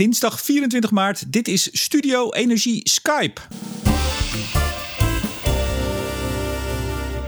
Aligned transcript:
dinsdag 0.00 0.40
24 0.40 0.90
maart. 0.90 1.32
Dit 1.32 1.48
is 1.48 1.68
Studio 1.72 2.30
Energie 2.30 2.88
Skype. 2.88 3.40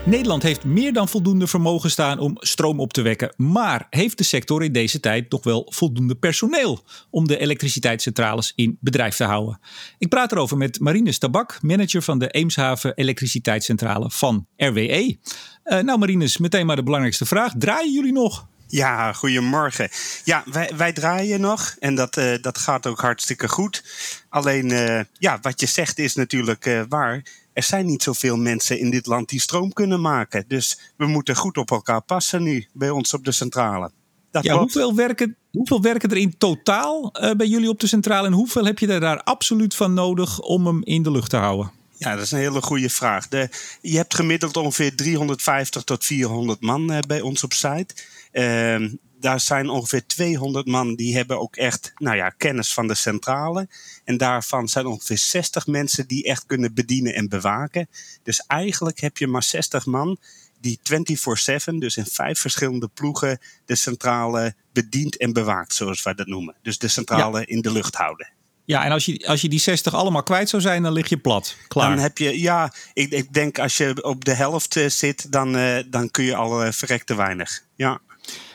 Nederland 0.05 0.43
heeft 0.43 0.65
meer 0.65 0.93
dan 0.93 1.09
voldoende 1.09 1.47
vermogen 1.47 1.91
staan 1.91 2.19
om 2.19 2.37
stroom 2.39 2.81
op 2.81 2.93
te 2.93 3.03
wekken. 3.03 3.35
Maar 3.37 3.87
heeft 3.91 4.19
de 4.19 4.25
sector 4.25 4.63
in 4.63 4.73
deze 4.73 5.01
tijd 5.01 5.31
nog 5.31 5.45
wel 5.45 5.67
voldoende 5.75 6.15
personeel 6.15 6.85
om 7.11 7.27
de 7.27 7.39
elektriciteitscentrales 7.39 8.53
in 8.57 8.79
bedrijf 8.81 9.17
te 9.17 9.25
houden? 9.25 9.61
Ik 9.99 10.09
praat 10.09 10.33
erover 10.33 10.57
met 10.57 10.81
Marines 10.81 11.19
Tabak, 11.19 11.59
manager 11.63 12.03
van 12.03 12.19
de 12.19 12.29
Eemshaven 12.29 12.95
Elektriciteitscentrale 12.95 14.11
van 14.11 14.47
RWE. 14.57 15.19
Uh, 15.65 15.81
nou, 15.81 15.99
Marines, 15.99 16.39
meteen 16.39 16.67
maar 16.67 16.77
de 16.77 16.83
belangrijkste 16.83 17.27
vraag: 17.27 17.53
draaien 17.59 17.93
jullie 17.93 18.13
nog? 18.13 18.51
Ja, 18.73 19.13
goedemorgen. 19.13 19.89
Ja, 20.25 20.45
wij, 20.47 20.73
wij 20.77 20.93
draaien 20.93 21.41
nog 21.41 21.77
en 21.79 21.95
dat, 21.95 22.17
uh, 22.17 22.35
dat 22.41 22.59
gaat 22.59 22.87
ook 22.87 23.01
hartstikke 23.01 23.49
goed. 23.49 23.85
Alleen, 24.29 24.71
uh, 24.71 25.01
ja, 25.19 25.39
wat 25.43 25.61
je 25.61 25.67
zegt 25.67 25.99
is 25.99 26.15
natuurlijk 26.15 26.67
uh, 26.67 26.83
waar. 26.89 27.23
Er 27.53 27.63
zijn 27.63 27.87
niet 27.87 28.03
zoveel 28.03 28.37
mensen 28.37 28.79
in 28.79 28.91
dit 28.91 29.07
land 29.07 29.29
die 29.29 29.41
stroom 29.41 29.73
kunnen 29.73 30.01
maken. 30.01 30.45
Dus 30.49 30.93
we 30.97 31.07
moeten 31.07 31.37
goed 31.37 31.57
op 31.57 31.71
elkaar 31.71 32.03
passen 32.03 32.43
nu 32.43 32.67
bij 32.73 32.91
ons 32.91 33.15
op 33.15 33.25
de 33.25 33.33
centrale. 33.33 33.91
Dat 34.31 34.45
ja, 34.45 34.59
hoeveel 34.59 34.95
werken, 34.95 35.37
hoeveel 35.51 35.83
werken 35.83 36.11
er 36.11 36.17
in 36.17 36.39
totaal 36.39 37.11
bij 37.37 37.47
jullie 37.47 37.69
op 37.69 37.81
de 37.81 37.87
centrale 37.87 38.27
en 38.27 38.33
hoeveel 38.33 38.65
heb 38.65 38.79
je 38.79 38.87
er 38.87 39.01
daar 39.01 39.23
absoluut 39.23 39.75
van 39.75 39.95
nodig 39.95 40.41
om 40.41 40.67
hem 40.67 40.83
in 40.85 41.03
de 41.03 41.11
lucht 41.11 41.31
te 41.31 41.37
houden? 41.37 41.82
Ja, 42.03 42.15
dat 42.15 42.25
is 42.25 42.31
een 42.31 42.39
hele 42.39 42.63
goede 42.63 42.91
vraag. 42.91 43.29
De, 43.29 43.49
je 43.81 43.97
hebt 43.97 44.15
gemiddeld 44.15 44.57
ongeveer 44.57 44.97
350 44.97 45.83
tot 45.83 46.05
400 46.05 46.61
man 46.61 47.03
bij 47.07 47.21
ons 47.21 47.45
op 47.45 47.53
site. 47.53 47.95
Uh, 48.33 48.91
daar 49.21 49.41
zijn 49.41 49.69
ongeveer 49.69 50.07
200 50.07 50.67
man 50.67 50.95
die 50.95 51.17
hebben 51.17 51.41
ook 51.41 51.57
echt 51.57 51.93
nou 51.97 52.17
ja, 52.17 52.29
kennis 52.29 52.73
van 52.73 52.87
de 52.87 52.95
centrale. 52.95 53.69
En 54.05 54.17
daarvan 54.17 54.69
zijn 54.69 54.87
ongeveer 54.87 55.19
60 55.19 55.67
mensen 55.67 56.07
die 56.07 56.25
echt 56.25 56.47
kunnen 56.47 56.75
bedienen 56.75 57.15
en 57.15 57.29
bewaken. 57.29 57.89
Dus 58.23 58.45
eigenlijk 58.47 59.01
heb 59.01 59.17
je 59.17 59.27
maar 59.27 59.43
60 59.43 59.87
man 59.87 60.19
die 60.61 60.79
24-7, 60.79 61.75
dus 61.79 61.97
in 61.97 62.07
vijf 62.07 62.39
verschillende 62.39 62.89
ploegen, 62.89 63.39
de 63.65 63.75
centrale 63.75 64.55
bedient 64.73 65.17
en 65.17 65.33
bewaakt, 65.33 65.75
zoals 65.75 66.03
wij 66.03 66.15
dat 66.15 66.27
noemen. 66.27 66.55
Dus 66.63 66.79
de 66.79 66.89
centrale 66.89 67.45
in 67.45 67.61
de 67.61 67.73
lucht 67.73 67.95
houden. 67.95 68.33
Ja, 68.65 68.85
en 68.85 68.93
als 68.93 69.05
je, 69.05 69.27
als 69.27 69.41
je 69.41 69.49
die 69.49 69.61
60 69.61 69.95
allemaal 69.95 70.23
kwijt 70.23 70.49
zou 70.49 70.63
zijn, 70.63 70.83
dan 70.83 70.93
lig 70.93 71.09
je 71.09 71.17
plat. 71.17 71.57
Klaar. 71.69 71.89
Dan 71.89 71.99
heb 71.99 72.19
je, 72.19 72.41
ja, 72.41 72.73
ik, 72.93 73.11
ik 73.11 73.33
denk 73.33 73.59
als 73.59 73.77
je 73.77 74.05
op 74.05 74.25
de 74.25 74.35
helft 74.35 74.77
eh, 74.77 74.89
zit, 74.89 75.33
dan, 75.33 75.57
uh, 75.57 75.79
dan 75.87 76.11
kun 76.11 76.25
je 76.25 76.35
al 76.35 76.65
uh, 76.65 76.73
verrekte 76.73 77.15
weinig. 77.15 77.63
Ja. 77.77 78.01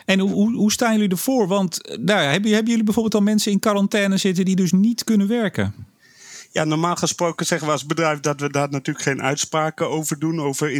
En 0.04 0.18
hoe, 0.18 0.54
hoe 0.54 0.72
staan 0.72 0.92
jullie 0.92 1.08
ervoor? 1.08 1.46
Want 1.46 1.98
nou, 2.00 2.20
hebben, 2.20 2.50
hebben 2.50 2.70
jullie 2.70 2.84
bijvoorbeeld 2.84 3.14
al 3.14 3.20
mensen 3.20 3.52
in 3.52 3.58
quarantaine 3.58 4.16
zitten 4.16 4.44
die 4.44 4.56
dus 4.56 4.72
niet 4.72 5.04
kunnen 5.04 5.28
werken? 5.28 5.74
Ja, 6.58 6.64
normaal 6.64 6.96
gesproken 6.96 7.46
zeggen 7.46 7.66
we 7.66 7.72
als 7.72 7.86
bedrijf 7.86 8.20
dat 8.20 8.40
we 8.40 8.50
daar 8.50 8.70
natuurlijk 8.70 9.04
geen 9.04 9.22
uitspraken 9.22 9.88
over 9.88 10.18
doen, 10.18 10.40
over 10.40 10.70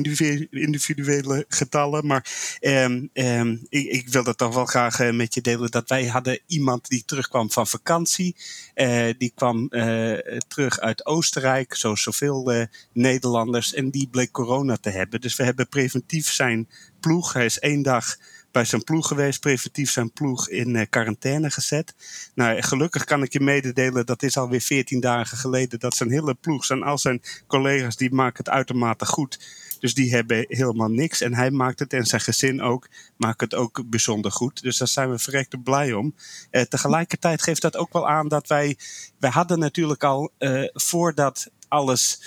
individuele 0.51 1.45
getallen. 1.48 2.07
Maar 2.07 2.27
eh, 2.61 2.84
eh, 3.12 3.47
ik, 3.69 3.87
ik, 3.87 4.09
wil 4.09 4.25
dat 4.25 4.39
toch 4.39 4.55
wel 4.55 4.67
graag 4.67 5.01
uh, 5.01 5.12
met 5.12 5.34
je 5.34 5.41
delen. 5.41 5.71
Dat 5.71 5.89
wij 5.89 6.06
hadden 6.06 6.41
iemand 6.47 6.89
die 6.89 7.05
terugkwam 7.05 7.51
van 7.51 7.67
vakantie. 7.67 8.37
Uh, 8.75 9.09
die 9.19 9.33
kwam 9.34 9.67
uh, 9.71 10.19
terug 10.49 10.81
uit 10.81 11.06
Oostenrijk, 11.06 11.75
zoals 11.75 12.03
zoveel 12.03 12.67
Nederlanders. 12.93 13.75
En 13.75 13.91
die 13.91 14.09
bleek 14.09 14.31
corona 14.31 14.77
te 14.77 14.91
hebben. 14.91 15.21
Dus 15.21 15.37
we 15.37 15.45
hebben 15.45 15.69
preventief 15.69 16.33
zijn 16.33 16.69
ploeg. 17.01 17.33
Hij 17.33 17.45
is 17.45 17.59
één 17.59 17.83
dag 17.83 18.17
bij 18.51 18.65
zijn 18.65 18.85
ploeg 18.85 19.09
geweest, 19.09 19.41
preventief 19.41 19.91
zijn 19.91 20.13
ploeg 20.13 20.49
in 20.49 20.75
uh, 20.75 20.83
quarantaine 20.91 21.51
gezet. 21.51 21.95
Nou, 22.35 22.63
gelukkig 22.63 23.05
kan 23.05 23.23
ik 23.23 23.33
je 23.33 23.41
mededelen, 23.41 24.07
dat 24.07 24.23
is 24.23 24.37
alweer 24.37 24.61
14 24.61 25.01
dagen 25.01 25.39
geleden, 25.39 25.79
dat 25.79 25.95
zijn 25.95 26.11
hele 26.11 26.35
ploeg, 26.35 26.65
zijn 26.65 26.83
al 26.83 26.99
zijn 26.99 27.23
collega's, 27.47 27.97
die 27.97 28.15
maken 28.15 28.45
het 28.45 28.55
uitermate 28.55 29.07
goed. 29.07 29.39
Dus 29.81 29.95
die 29.95 30.15
hebben 30.15 30.45
helemaal 30.49 30.89
niks. 30.89 31.21
En 31.21 31.34
hij 31.34 31.50
maakt 31.50 31.78
het 31.78 31.93
en 31.93 32.06
zijn 32.06 32.21
gezin 32.21 32.62
ook, 32.62 32.89
maakt 33.17 33.41
het 33.41 33.55
ook 33.55 33.83
bijzonder 33.87 34.33
goed. 34.33 34.62
Dus 34.62 34.78
daar 34.78 34.89
zijn 34.89 35.11
we 35.11 35.19
verrekte 35.19 35.59
blij 35.59 35.93
om. 35.93 36.15
Uh, 36.51 36.62
tegelijkertijd 36.62 37.43
geeft 37.43 37.62
dat 37.62 37.77
ook 37.77 37.93
wel 37.93 38.09
aan 38.09 38.28
dat 38.28 38.47
wij, 38.47 38.77
wij 39.19 39.31
hadden 39.31 39.59
natuurlijk 39.59 40.05
al 40.05 40.31
uh, 40.39 40.69
voordat 40.72 41.51
alles 41.69 42.21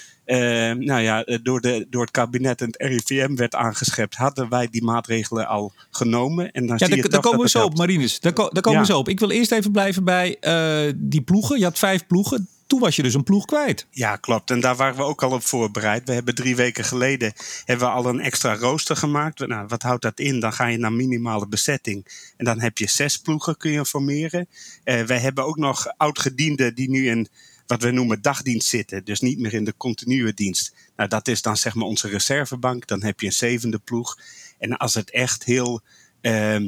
nou 0.78 1.02
ja, 1.02 1.26
door, 1.44 1.62
de, 1.62 1.88
door 1.90 2.02
het 2.02 2.12
kabinet 2.12 2.62
en 2.62 2.68
het 2.68 2.82
RIVM 2.82 3.36
werd 3.36 3.56
aangeschept, 3.56 4.16
hadden 4.16 4.50
wij 4.50 4.68
die 4.72 4.84
maatregelen 4.84 5.48
al 5.48 5.74
genomen. 5.92 6.52
En 6.52 6.68
dan 6.68 6.76
ja, 6.80 6.88
daar 6.88 7.22
komen 7.22 7.40
we 7.40 7.50
zo 7.50 7.64
op, 7.64 7.78
Marines. 7.78 8.20
Daar, 8.20 8.34
komen 8.34 8.80
we 8.80 8.86
zo 8.86 8.98
op. 8.98 9.10
Ik 9.10 9.20
wil 9.20 9.30
eerst 9.30 9.52
even 9.52 9.72
blijven 9.72 10.04
bij 10.04 10.38
uh, 10.42 10.94
die 10.96 11.22
ploegen. 11.22 11.58
Je 11.58 11.64
had 11.64 11.80
vijf 11.80 12.08
ploegen. 12.08 12.48
Toen 12.68 12.80
was 12.80 12.96
je 12.96 13.04
dus 13.04 13.14
een 13.14 13.24
ploeg 13.24 13.46
kwijt. 13.46 13.86
Ja, 13.90 14.16
klopt. 14.16 14.52
En 14.52 14.60
daar 14.60 14.76
waren 14.76 14.96
we 14.96 15.04
ook 15.04 15.24
al 15.24 15.32
op 15.32 15.44
voorbereid. 15.44 16.08
We 16.08 16.14
hebben 16.14 16.36
drie 16.36 16.56
weken 16.56 16.84
geleden 16.84 17.34
hebben 17.66 17.88
we 17.88 17.94
al 17.94 18.06
een 18.06 18.20
extra 18.20 18.56
rooster 18.56 18.96
gemaakt. 18.96 19.48
Nou, 19.48 19.66
wat 19.68 19.82
houdt 19.82 20.02
dat 20.02 20.20
in? 20.20 20.40
Dan 20.40 20.54
ga 20.54 20.66
je 20.66 20.78
naar 20.78 20.94
minimale 20.94 21.48
bezetting. 21.48 22.08
En 22.38 22.46
dan 22.46 22.60
heb 22.60 22.78
je 22.78 22.90
zes 22.90 23.18
ploegen 23.18 23.58
kun 23.58 23.72
je 23.72 23.86
formeren. 23.86 24.48
Uh, 24.86 25.02
wij 25.02 25.20
hebben 25.20 25.46
ook 25.46 25.58
nog 25.58 25.88
oud-gedienden 25.98 26.76
die 26.76 26.90
nu 26.90 27.10
in 27.10 27.28
wat 27.72 27.82
we 27.82 27.92
noemen 27.92 28.22
dagdienst 28.22 28.68
zitten. 28.68 29.04
Dus 29.04 29.20
niet 29.20 29.40
meer 29.40 29.54
in 29.54 29.64
de 29.64 29.78
continue 29.78 30.34
dienst. 30.34 30.76
Nou, 30.96 31.10
dat 31.10 31.28
is 31.28 31.42
dan 31.42 31.58
zeg 31.58 31.76
maar 31.76 31.86
onze 31.86 32.08
reservebank. 32.08 32.88
Dan 32.88 33.04
heb 33.04 33.20
je 33.20 33.26
een 33.26 33.32
zevende 33.32 33.80
ploeg. 33.80 34.18
En 34.60 34.78
als 34.78 34.94
het 34.94 35.12
echt 35.12 35.44
heel, 35.44 35.82
uh, 36.22 36.66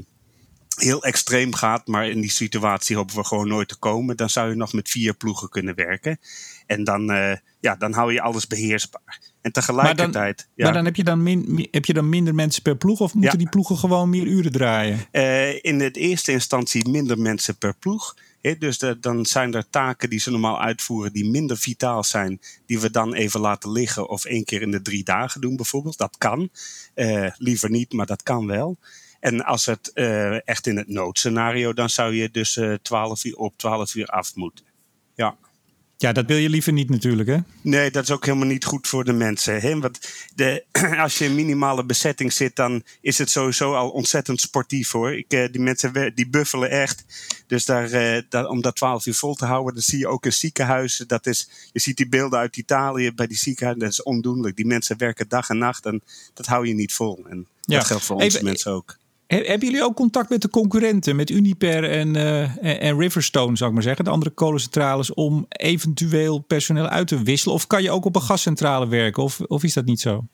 heel 0.75 1.03
extreem 1.03 1.53
gaat, 1.53 1.87
maar 1.87 2.09
in 2.09 2.21
die 2.21 2.31
situatie 2.31 2.95
hopen 2.95 3.15
we 3.15 3.23
gewoon 3.23 3.47
nooit 3.47 3.67
te 3.67 3.75
komen, 3.75 4.17
dan 4.17 4.29
zou 4.29 4.49
je 4.49 4.55
nog 4.55 4.73
met 4.73 4.89
vier 4.89 5.13
ploegen 5.13 5.49
kunnen 5.49 5.75
werken. 5.75 6.19
En 6.65 6.83
dan, 6.83 7.11
uh, 7.11 7.35
ja, 7.59 7.75
dan 7.75 7.93
hou 7.93 8.13
je 8.13 8.21
alles 8.21 8.47
beheersbaar. 8.47 9.19
En 9.41 9.51
tegelijkertijd. 9.51 10.13
Maar 10.13 10.35
dan, 10.35 10.45
ja. 10.55 10.63
maar 10.63 10.73
dan, 10.73 10.85
heb, 10.85 10.95
je 10.95 11.03
dan 11.03 11.23
min, 11.23 11.67
heb 11.71 11.85
je 11.85 11.93
dan 11.93 12.09
minder 12.09 12.35
mensen 12.35 12.61
per 12.61 12.77
ploeg 12.77 12.99
of 12.99 13.13
moeten 13.13 13.31
ja. 13.31 13.37
die 13.37 13.49
ploegen 13.49 13.77
gewoon 13.77 14.09
meer 14.09 14.25
uren 14.25 14.51
draaien? 14.51 14.99
Uh, 15.11 15.63
in 15.63 15.77
de 15.77 15.91
eerste 15.91 16.31
instantie 16.31 16.89
minder 16.89 17.19
mensen 17.19 17.57
per 17.57 17.75
ploeg. 17.75 18.15
Dus 18.57 18.77
dan 18.99 19.25
zijn 19.25 19.53
er 19.53 19.69
taken 19.69 20.09
die 20.09 20.19
ze 20.19 20.31
normaal 20.31 20.61
uitvoeren 20.61 21.13
die 21.13 21.29
minder 21.29 21.57
vitaal 21.57 22.03
zijn, 22.03 22.39
die 22.65 22.79
we 22.79 22.91
dan 22.91 23.13
even 23.13 23.39
laten 23.39 23.71
liggen 23.71 24.09
of 24.09 24.25
één 24.25 24.43
keer 24.43 24.61
in 24.61 24.71
de 24.71 24.81
drie 24.81 25.03
dagen 25.03 25.41
doen 25.41 25.55
bijvoorbeeld. 25.55 25.97
Dat 25.97 26.17
kan. 26.17 26.49
Uh, 26.95 27.31
liever 27.37 27.69
niet, 27.69 27.93
maar 27.93 28.05
dat 28.05 28.23
kan 28.23 28.47
wel. 28.47 28.77
En 29.19 29.45
als 29.45 29.65
het 29.65 29.91
uh, 29.93 30.47
echt 30.47 30.67
in 30.67 30.77
het 30.77 30.87
noodscenario, 30.87 31.73
dan 31.73 31.89
zou 31.89 32.13
je 32.13 32.31
dus 32.31 32.55
uh, 32.55 32.73
12 32.73 33.23
uur 33.23 33.35
op, 33.35 33.57
12 33.57 33.95
uur 33.95 34.05
af 34.05 34.35
moeten. 34.35 34.65
Ja. 35.15 35.37
Ja, 36.03 36.11
dat 36.11 36.25
wil 36.25 36.37
je 36.37 36.49
liever 36.49 36.73
niet 36.73 36.89
natuurlijk, 36.89 37.29
hè? 37.29 37.37
Nee, 37.61 37.91
dat 37.91 38.03
is 38.03 38.11
ook 38.11 38.25
helemaal 38.25 38.47
niet 38.47 38.65
goed 38.65 38.87
voor 38.87 39.03
de 39.03 39.13
mensen. 39.13 39.61
Hè? 39.61 39.79
Want 39.79 39.99
de, 40.35 40.63
als 41.03 41.17
je 41.17 41.25
in 41.25 41.35
minimale 41.35 41.85
bezetting 41.85 42.33
zit, 42.33 42.55
dan 42.55 42.83
is 43.01 43.17
het 43.17 43.29
sowieso 43.29 43.73
al 43.73 43.89
ontzettend 43.89 44.39
sportief 44.41 44.91
hoor. 44.91 45.13
Ik, 45.13 45.33
uh, 45.33 45.45
die 45.51 45.61
mensen 45.61 46.15
die 46.15 46.29
buffelen 46.29 46.69
echt. 46.69 47.05
Dus 47.47 47.65
daar, 47.65 47.91
uh, 47.91 48.21
daar, 48.29 48.47
om 48.47 48.61
dat 48.61 48.75
12 48.75 49.05
uur 49.05 49.13
vol 49.13 49.35
te 49.35 49.45
houden, 49.45 49.73
dan 49.73 49.83
zie 49.83 49.99
je 49.99 50.07
ook 50.07 50.25
in 50.25 50.33
ziekenhuizen. 50.33 51.07
Dat 51.07 51.25
is, 51.25 51.49
je 51.71 51.79
ziet 51.79 51.97
die 51.97 52.09
beelden 52.09 52.39
uit 52.39 52.57
Italië 52.57 53.13
bij 53.13 53.27
die 53.27 53.37
ziekenhuizen. 53.37 53.83
Dat 53.83 53.91
is 53.91 54.03
ondoenlijk. 54.03 54.55
Die 54.55 54.65
mensen 54.65 54.97
werken 54.97 55.27
dag 55.27 55.49
en 55.49 55.57
nacht 55.57 55.85
en 55.85 56.01
dat 56.33 56.45
hou 56.45 56.67
je 56.67 56.73
niet 56.73 56.93
vol. 56.93 57.25
En 57.29 57.47
ja. 57.61 57.77
dat 57.77 57.85
geldt 57.85 58.03
voor 58.03 58.15
onze 58.15 58.27
Even, 58.27 58.43
mensen 58.43 58.71
ook. 58.71 58.97
Hebben 59.27 59.67
jullie 59.67 59.83
ook 59.83 59.95
contact 59.95 60.29
met 60.29 60.41
de 60.41 60.49
concurrenten, 60.49 61.15
met 61.15 61.29
Uniper 61.29 61.89
en, 61.89 62.15
uh, 62.15 62.83
en 62.83 62.99
Riverstone, 62.99 63.57
zou 63.57 63.69
ik 63.69 63.75
maar 63.75 63.85
zeggen, 63.85 64.05
de 64.05 64.11
andere 64.11 64.31
kolencentrales, 64.31 65.13
om 65.13 65.45
eventueel 65.49 66.39
personeel 66.39 66.87
uit 66.87 67.07
te 67.07 67.23
wisselen? 67.23 67.55
Of 67.55 67.67
kan 67.67 67.83
je 67.83 67.91
ook 67.91 68.05
op 68.05 68.15
een 68.15 68.21
gascentrale 68.21 68.87
werken, 68.87 69.23
of, 69.23 69.39
of 69.39 69.63
is 69.63 69.73
dat 69.73 69.85
niet 69.85 70.01
zo? 70.01 70.25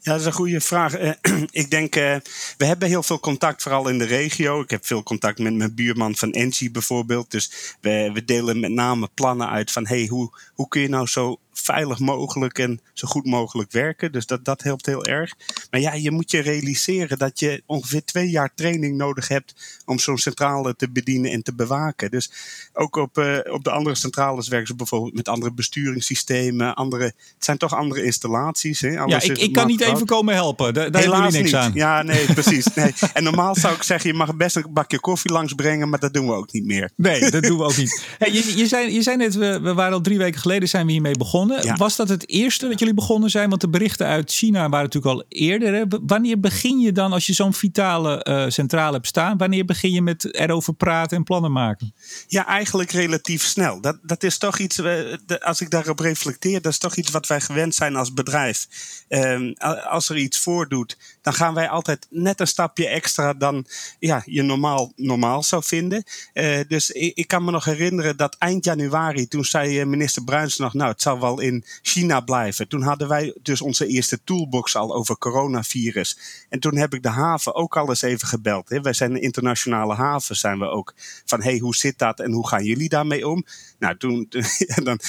Ja, 0.00 0.12
dat 0.12 0.20
is 0.20 0.26
een 0.26 0.32
goede 0.32 0.60
vraag. 0.60 1.00
Uh, 1.00 1.12
ik 1.62 1.70
denk, 1.70 1.96
uh, 1.96 2.16
we 2.56 2.64
hebben 2.64 2.88
heel 2.88 3.02
veel 3.02 3.20
contact, 3.20 3.62
vooral 3.62 3.88
in 3.88 3.98
de 3.98 4.04
regio. 4.04 4.60
Ik 4.60 4.70
heb 4.70 4.86
veel 4.86 5.02
contact 5.02 5.38
met 5.38 5.54
mijn 5.54 5.74
buurman 5.74 6.16
van 6.16 6.32
Engie 6.32 6.70
bijvoorbeeld. 6.70 7.30
Dus 7.30 7.76
we, 7.80 8.10
we 8.12 8.24
delen 8.24 8.60
met 8.60 8.70
name 8.70 9.08
plannen 9.14 9.48
uit 9.48 9.72
van, 9.72 9.86
hey, 9.86 10.06
hoe, 10.06 10.38
hoe 10.54 10.68
kun 10.68 10.80
je 10.80 10.88
nou 10.88 11.06
zo 11.06 11.38
veilig 11.58 11.98
mogelijk 11.98 12.58
en 12.58 12.80
zo 12.92 13.08
goed 13.08 13.26
mogelijk 13.26 13.72
werken. 13.72 14.12
Dus 14.12 14.26
dat, 14.26 14.44
dat 14.44 14.62
helpt 14.62 14.86
heel 14.86 15.04
erg. 15.04 15.34
Maar 15.70 15.80
ja, 15.80 15.94
je 15.94 16.10
moet 16.10 16.30
je 16.30 16.40
realiseren 16.40 17.18
dat 17.18 17.38
je 17.40 17.62
ongeveer 17.66 18.04
twee 18.04 18.30
jaar 18.30 18.50
training 18.54 18.96
nodig 18.96 19.28
hebt 19.28 19.80
om 19.84 19.98
zo'n 19.98 20.18
centrale 20.18 20.76
te 20.76 20.90
bedienen 20.90 21.30
en 21.30 21.42
te 21.42 21.54
bewaken. 21.54 22.10
Dus 22.10 22.30
ook 22.72 22.96
op, 22.96 23.18
uh, 23.18 23.38
op 23.50 23.64
de 23.64 23.70
andere 23.70 23.94
centrales 23.94 24.48
werken 24.48 24.68
ze 24.68 24.74
bijvoorbeeld 24.74 25.14
met 25.14 25.28
andere 25.28 25.52
besturingssystemen. 25.52 26.74
Andere, 26.74 27.04
het 27.04 27.14
zijn 27.38 27.58
toch 27.58 27.74
andere 27.74 28.02
installaties. 28.02 28.80
Hè? 28.80 28.88
ja, 28.88 29.22
ik, 29.22 29.38
ik 29.38 29.52
kan 29.52 29.66
niet 29.66 29.80
even 29.80 30.06
komen 30.06 30.34
helpen. 30.34 30.74
Daar, 30.74 30.90
daar 30.90 31.02
Helaas 31.02 31.32
niks 31.32 31.44
niet. 31.44 31.54
aan. 31.54 31.72
Ja, 31.74 32.02
nee, 32.02 32.32
precies. 32.32 32.74
Nee. 32.74 32.94
En 33.12 33.22
normaal 33.22 33.54
zou 33.54 33.74
ik 33.74 33.82
zeggen, 33.82 34.10
je 34.10 34.16
mag 34.16 34.36
best 34.36 34.56
een 34.56 34.66
bakje 34.70 35.00
koffie 35.00 35.32
langsbrengen, 35.32 35.88
maar 35.88 35.98
dat 35.98 36.14
doen 36.14 36.26
we 36.26 36.32
ook 36.32 36.52
niet 36.52 36.64
meer. 36.64 36.90
Nee, 36.96 37.30
dat 37.30 37.42
doen 37.42 37.58
we 37.58 37.64
ook 37.64 37.76
niet. 37.76 38.04
Hey, 38.18 38.32
je, 38.32 38.56
je, 38.56 38.66
zei, 38.66 38.92
je 38.92 39.02
zei 39.02 39.16
net, 39.16 39.34
we, 39.34 39.60
we 39.60 39.74
waren 39.74 39.92
al 39.92 40.00
drie 40.00 40.18
weken 40.18 40.40
geleden 40.40 40.68
zijn 40.68 40.86
we 40.86 40.92
hiermee 40.92 41.16
begonnen. 41.16 41.45
Begonnen. 41.48 41.78
Was 41.78 41.96
dat 41.96 42.08
het 42.08 42.28
eerste 42.28 42.68
dat 42.68 42.78
jullie 42.78 42.94
begonnen 42.94 43.30
zijn? 43.30 43.48
Want 43.48 43.60
de 43.60 43.68
berichten 43.68 44.06
uit 44.06 44.32
China 44.32 44.68
waren 44.68 44.84
natuurlijk 44.84 45.14
al 45.14 45.24
eerder. 45.28 45.74
Hè? 45.74 45.84
Wanneer 46.06 46.40
begin 46.40 46.80
je 46.80 46.92
dan, 46.92 47.12
als 47.12 47.26
je 47.26 47.32
zo'n 47.32 47.54
vitale 47.54 48.26
uh, 48.28 48.44
centrale 48.48 48.92
hebt 48.92 49.06
staan, 49.06 49.36
wanneer 49.36 49.64
begin 49.64 49.90
je 49.90 50.02
met 50.02 50.34
erover 50.34 50.74
praten 50.74 51.16
en 51.16 51.24
plannen 51.24 51.52
maken? 51.52 51.94
Ja, 52.26 52.46
eigenlijk 52.46 52.90
relatief 52.90 53.42
snel. 53.42 53.80
Dat, 53.80 53.98
dat 54.02 54.22
is 54.22 54.38
toch 54.38 54.58
iets, 54.58 54.78
uh, 54.78 55.16
als 55.40 55.60
ik 55.60 55.70
daarop 55.70 55.98
reflecteer, 55.98 56.62
dat 56.62 56.72
is 56.72 56.78
toch 56.78 56.96
iets 56.96 57.10
wat 57.10 57.26
wij 57.26 57.40
gewend 57.40 57.74
zijn 57.74 57.96
als 57.96 58.12
bedrijf. 58.12 58.66
Uh, 59.08 59.52
als 59.90 60.08
er 60.08 60.16
iets 60.16 60.38
voordoet, 60.38 60.96
dan 61.22 61.32
gaan 61.32 61.54
wij 61.54 61.68
altijd 61.68 62.06
net 62.10 62.40
een 62.40 62.46
stapje 62.46 62.88
extra 62.88 63.34
dan 63.34 63.66
ja, 63.98 64.22
je 64.24 64.42
normaal, 64.42 64.92
normaal 64.96 65.42
zou 65.42 65.62
vinden. 65.64 66.04
Uh, 66.34 66.60
dus 66.68 66.90
ik, 66.90 67.16
ik, 67.16 67.28
kan 67.28 67.44
me 67.44 67.50
nog 67.50 67.64
herinneren 67.64 68.16
dat 68.16 68.36
eind 68.38 68.64
januari, 68.64 69.28
toen 69.28 69.44
zei 69.44 69.84
minister 69.84 70.24
Bruins 70.24 70.56
nog, 70.56 70.74
nou, 70.74 70.90
het 70.90 71.02
zal 71.02 71.20
wel 71.20 71.35
in 71.40 71.64
China 71.82 72.20
blijven. 72.20 72.68
Toen 72.68 72.82
hadden 72.82 73.08
wij 73.08 73.34
dus 73.42 73.60
onze 73.60 73.86
eerste 73.86 74.20
toolbox 74.24 74.76
al 74.76 74.94
over 74.94 75.18
coronavirus. 75.18 76.18
En 76.48 76.60
toen 76.60 76.76
heb 76.76 76.94
ik 76.94 77.02
de 77.02 77.08
haven 77.08 77.54
ook 77.54 77.76
al 77.76 77.88
eens 77.88 78.02
even 78.02 78.28
gebeld. 78.28 78.68
Hè. 78.68 78.80
Wij 78.80 78.92
zijn 78.92 79.10
een 79.10 79.22
internationale 79.22 79.94
haven, 79.94 80.36
zijn 80.36 80.58
we 80.58 80.66
ook. 80.66 80.94
Van, 81.24 81.42
hey, 81.42 81.58
hoe 81.58 81.74
zit 81.74 81.98
dat 81.98 82.20
en 82.20 82.32
hoe 82.32 82.48
gaan 82.48 82.64
jullie 82.64 82.88
daarmee 82.88 83.28
om? 83.28 83.44
Nou, 83.78 83.96
toen, 83.96 84.26
dan, 84.84 85.00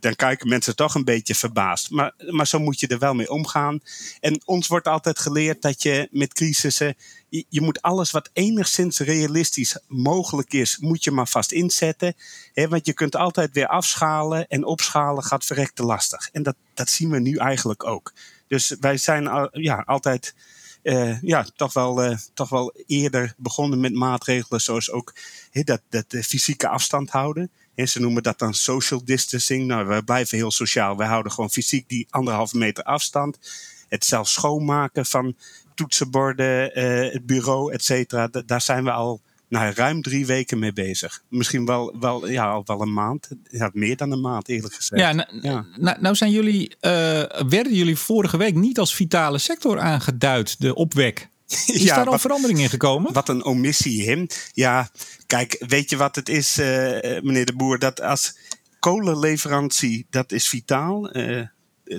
dan 0.00 0.14
kijken 0.14 0.48
mensen 0.48 0.76
toch 0.76 0.94
een 0.94 1.04
beetje 1.04 1.34
verbaasd. 1.34 1.90
Maar, 1.90 2.12
maar 2.30 2.46
zo 2.46 2.58
moet 2.58 2.80
je 2.80 2.86
er 2.86 2.98
wel 2.98 3.14
mee 3.14 3.30
omgaan. 3.30 3.80
En 4.20 4.40
ons 4.44 4.66
wordt 4.66 4.88
altijd 4.88 5.18
geleerd 5.18 5.62
dat 5.62 5.82
je 5.82 6.08
met 6.10 6.32
crisissen 6.32 6.94
je, 7.48 7.60
moet 7.60 7.82
alles 7.82 8.10
wat 8.10 8.30
enigszins 8.32 8.98
realistisch 8.98 9.78
mogelijk 9.86 10.52
is, 10.52 10.78
moet 10.78 11.04
je 11.04 11.10
maar 11.10 11.28
vast 11.28 11.52
inzetten. 11.52 12.14
Want 12.54 12.86
je 12.86 12.92
kunt 12.92 13.16
altijd 13.16 13.52
weer 13.52 13.66
afschalen 13.66 14.48
en 14.48 14.64
opschalen 14.64 15.24
gaat 15.24 15.44
verrekte 15.44 15.84
lastig. 15.84 16.28
En 16.32 16.42
dat, 16.42 16.56
dat 16.74 16.90
zien 16.90 17.10
we 17.10 17.18
nu 17.18 17.36
eigenlijk 17.36 17.84
ook. 17.84 18.12
Dus 18.46 18.76
wij 18.80 18.96
zijn 18.96 19.50
ja, 19.52 19.82
altijd 19.86 20.34
uh, 20.82 21.22
ja, 21.22 21.46
toch, 21.56 21.72
wel, 21.72 22.04
uh, 22.04 22.16
toch 22.34 22.48
wel 22.48 22.74
eerder 22.86 23.34
begonnen 23.36 23.80
met 23.80 23.92
maatregelen 23.92 24.60
zoals 24.60 24.90
ook 24.90 25.14
dat, 25.52 25.80
dat 25.88 26.10
de 26.10 26.22
fysieke 26.22 26.68
afstand 26.68 27.10
houden. 27.10 27.50
He, 27.74 27.86
ze 27.86 28.00
noemen 28.00 28.22
dat 28.22 28.38
dan 28.38 28.54
social 28.54 29.04
distancing. 29.04 29.66
Nou, 29.66 29.86
we 29.86 30.04
blijven 30.04 30.38
heel 30.38 30.50
sociaal. 30.50 30.96
Wij 30.96 31.06
houden 31.06 31.32
gewoon 31.32 31.50
fysiek 31.50 31.88
die 31.88 32.06
anderhalve 32.10 32.56
meter 32.56 32.84
afstand. 32.84 33.38
Het 33.88 34.04
zelf 34.04 34.28
schoonmaken 34.28 35.06
van 35.06 35.36
toetsenborden, 35.74 36.78
uh, 36.78 37.12
het 37.12 37.26
bureau, 37.26 37.72
et 37.72 37.84
cetera. 37.84 38.28
Daar 38.46 38.60
zijn 38.60 38.84
we 38.84 38.90
al 38.90 39.20
nou, 39.48 39.72
ruim 39.74 40.02
drie 40.02 40.26
weken 40.26 40.58
mee 40.58 40.72
bezig. 40.72 41.22
Misschien 41.28 41.66
wel, 41.66 41.96
wel, 42.00 42.28
ja, 42.28 42.50
al 42.50 42.62
wel 42.66 42.80
een 42.80 42.92
maand. 42.92 43.28
Ja, 43.50 43.70
meer 43.72 43.96
dan 43.96 44.10
een 44.10 44.20
maand, 44.20 44.48
eerlijk 44.48 44.74
gezegd. 44.74 45.02
Ja, 45.02 45.12
nou, 45.12 45.64
nou, 45.76 46.00
nou 46.00 46.14
zijn 46.14 46.30
jullie, 46.30 46.76
uh, 46.80 46.90
werden 47.48 47.74
jullie 47.74 47.96
vorige 47.96 48.36
week 48.36 48.54
niet 48.54 48.78
als 48.78 48.94
vitale 48.94 49.38
sector 49.38 49.78
aangeduid, 49.78 50.60
de 50.60 50.74
opwek? 50.74 51.28
Is 51.66 51.82
ja, 51.82 51.96
daar 51.96 52.06
al 52.06 52.18
verandering 52.18 52.58
in 52.58 52.68
gekomen? 52.68 53.12
Wat 53.12 53.28
een 53.28 53.44
omissie, 53.44 54.02
Him. 54.02 54.26
Ja, 54.52 54.90
kijk, 55.26 55.64
weet 55.66 55.90
je 55.90 55.96
wat 55.96 56.16
het 56.16 56.28
is, 56.28 56.58
uh, 56.58 56.66
meneer 57.20 57.46
de 57.46 57.56
Boer? 57.56 57.78
Dat 57.78 58.00
als 58.00 58.36
kolenleverantie, 58.78 60.06
dat 60.10 60.32
is 60.32 60.48
vitaal. 60.48 61.16
Uh, 61.16 61.46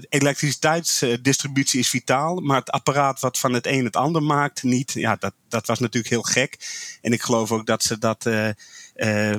elektriciteitsdistributie 0.09 1.79
is 1.79 1.89
vitaal, 1.89 2.39
maar 2.39 2.59
het 2.59 2.71
apparaat 2.71 3.19
wat 3.19 3.39
van 3.39 3.53
het 3.53 3.65
een 3.65 3.85
het 3.85 3.95
ander 3.95 4.23
maakt, 4.23 4.63
niet. 4.63 4.91
Ja, 4.91 5.15
dat, 5.15 5.33
dat 5.47 5.67
was 5.67 5.79
natuurlijk 5.79 6.13
heel 6.13 6.21
gek. 6.21 6.57
En 7.01 7.11
ik 7.11 7.21
geloof 7.21 7.51
ook 7.51 7.65
dat 7.65 7.83
ze 7.83 7.97
dat 7.97 8.25
uh, 8.25 8.47
uh, 8.47 8.53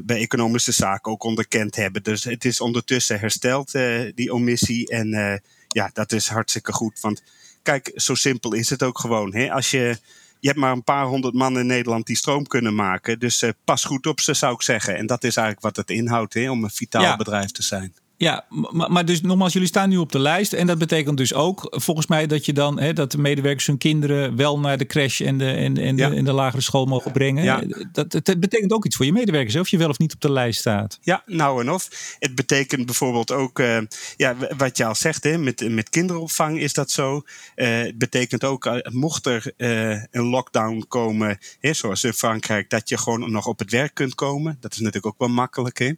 bij 0.05 0.19
economische 0.19 0.73
zaken 0.73 1.13
ook 1.13 1.25
onderkend 1.25 1.77
hebben. 1.77 2.03
Dus 2.03 2.25
het 2.25 2.45
is 2.45 2.61
ondertussen 2.61 3.21
hersteld, 3.21 3.75
uh, 3.75 4.13
die 4.15 4.33
omissie. 4.33 4.89
En 4.89 5.43
ja, 5.69 5.91
dat 5.93 6.13
is 6.13 6.29
hartstikke 6.29 6.73
goed. 6.73 7.01
Want 7.01 7.23
kijk, 7.65 7.93
zo 7.95 8.15
simpel 8.15 8.53
is 8.53 8.71
het 8.71 8.83
ook 8.83 8.99
gewoon. 8.99 9.35
Hè? 9.35 9.53
Als 9.53 9.71
je. 9.71 9.99
Je 10.41 10.51
hebt 10.51 10.63
maar 10.63 10.73
een 10.73 10.85
paar 10.85 11.05
honderd 11.07 11.35
man 11.35 11.59
in 11.59 11.67
Nederland 11.67 12.07
die 12.07 12.17
stroom 12.17 12.47
kunnen 12.47 12.75
maken. 12.75 13.19
Dus 13.19 13.45
pas 13.65 13.85
goed 13.85 14.07
op 14.07 14.21
ze, 14.21 14.35
zou 14.35 14.55
ik 14.55 14.63
zeggen. 14.63 14.97
En 14.97 15.07
dat 15.07 15.25
is 15.25 15.37
eigenlijk 15.37 15.67
wat 15.67 15.77
het 15.77 15.97
inhoudt 15.97 16.35
hè, 16.35 16.51
om 16.51 16.65
een 16.65 16.71
vitaal 16.71 17.17
bedrijf 17.17 17.51
te 17.51 17.63
zijn. 17.63 17.95
Ja, 18.17 18.45
maar, 18.49 18.93
maar, 18.93 19.05
dus 19.05 19.21
nogmaals, 19.21 19.53
jullie 19.53 19.69
staan 19.69 19.89
nu 19.89 19.97
op 19.97 20.13
de 20.13 20.19
lijst. 20.19 20.53
En 20.53 20.67
dat 20.67 20.79
betekent 20.79 21.17
dus 21.17 21.35
ook 21.35 21.67
volgens 21.71 22.07
mij 22.07 22.27
dat 22.27 22.47
je 22.47 22.53
dan 22.53 22.81
hè, 22.81 22.93
dat 22.93 23.11
de 23.11 23.19
medewerkers 23.19 23.67
hun 23.67 23.79
kinderen 23.79 24.37
wel 24.37 24.59
naar 24.61 24.79
de 24.79 24.87
crash 24.87 25.21
en 25.21 25.39
de, 25.39 25.51
en, 25.51 25.77
en, 25.77 25.97
de, 25.97 26.05
en 26.05 26.25
de 26.25 26.33
lagere 26.33 26.63
school 26.63 26.85
mogen 26.85 27.13
brengen. 27.13 27.45
Ja. 27.45 27.63
Dat, 27.93 28.13
het 28.13 28.41
betekent 28.41 28.73
ook 28.73 28.85
iets 28.85 28.97
voor 28.97 29.07
je 29.07 29.13
medewerkers, 29.13 29.57
of 29.57 29.69
je 29.69 29.79
wel 29.79 29.89
of 29.89 29.99
niet 29.99 30.15
op 30.15 30.21
de 30.21 30.33
lijst 30.33 30.61
staat. 30.61 30.99
Ja, 31.03 31.23
nou 31.27 31.61
en 31.61 31.71
of. 31.71 32.17
Het 32.19 32.35
betekent 32.35 32.87
bijvoorbeeld 32.87 33.33
ook, 33.33 33.59
uh, 33.59 33.79
ja, 34.17 34.37
wat 34.57 34.77
je 34.77 34.85
al 34.85 34.95
zegt, 34.95 35.25
hè, 35.25 35.39
met, 35.39 35.71
met 35.71 35.89
kinderopvang 35.89 36.61
is 36.61 36.73
dat 36.73 36.91
zo. 36.91 37.23
Uh, 37.57 37.83
het 37.83 37.99
betekent 37.99 38.45
ook, 38.45 38.67
uh, 38.67 38.77
mocht 38.83 39.27
er 39.27 39.53
een 39.57 40.25
lockdown 40.25 40.85
komen, 40.89 41.39
hè, 41.61 41.73
zoals 41.73 42.05
in 42.05 42.13
Frankrijk, 42.13 42.71
dat 42.71 42.89
je 42.89 42.99
gewoon 42.99 43.31
nog 43.31 43.47
op 43.47 43.59
het 43.59 43.71
werk 43.71 43.95
kunt 43.95 44.15
komen. 44.15 44.57
Dat 44.61 44.73
is 44.73 44.79
natuurlijk 44.79 45.07
ook 45.07 45.19
wel 45.19 45.29
makkelijk. 45.29 45.79
Hè? 45.79 45.93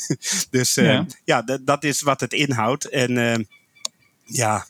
dus 0.50 0.74
ja, 0.74 1.06
ja 1.24 1.42
dat 1.62 1.84
is 1.84 2.02
wat 2.02 2.20
het 2.20 2.32
inhoudt. 2.32 2.88
En 2.88 3.10
uh, 3.16 3.34
ja, 4.24 4.66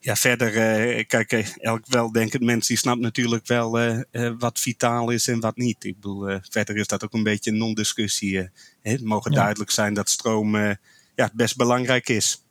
ja, 0.00 0.16
verder, 0.16 0.52
uh, 0.96 1.04
kijk, 1.06 1.32
eh, 1.32 1.46
elk 1.56 1.86
weldenkend 1.86 2.42
mens 2.42 2.66
die 2.66 2.76
snapt 2.76 3.00
natuurlijk 3.00 3.46
wel 3.46 3.80
uh, 3.80 4.32
wat 4.38 4.60
vitaal 4.60 5.10
is 5.10 5.28
en 5.28 5.40
wat 5.40 5.56
niet. 5.56 5.84
Ik 5.84 5.94
bedoel, 5.94 6.38
verder 6.50 6.76
is 6.76 6.86
dat 6.86 7.04
ook 7.04 7.12
een 7.12 7.22
beetje 7.22 7.50
een 7.50 7.58
non-discussie. 7.58 8.50
het 8.82 9.04
mogen 9.04 9.32
duidelijk 9.32 9.70
zijn 9.70 9.94
dat 9.94 10.08
stroom 10.10 10.56
ja, 11.14 11.30
best 11.32 11.56
belangrijk 11.56 12.08
is. 12.08 12.42